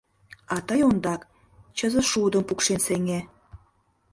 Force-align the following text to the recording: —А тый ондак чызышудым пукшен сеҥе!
—А 0.55 0.55
тый 0.67 0.81
ондак 0.89 1.21
чызышудым 1.77 2.43
пукшен 2.47 2.79
сеҥе! 2.85 3.19